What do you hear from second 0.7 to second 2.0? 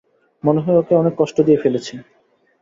ওকে অনেক কষ্ট দিয়ে ফেলেছি।